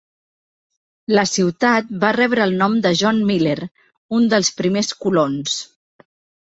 La 1.15 1.25
ciutat 1.31 1.91
va 2.05 2.11
rebre 2.17 2.47
el 2.47 2.57
nom 2.63 2.79
de 2.87 2.95
John 3.03 3.23
Miller, 3.31 3.57
un 4.21 4.27
dels 4.35 4.53
primers 4.63 4.93
colons. 5.07 5.63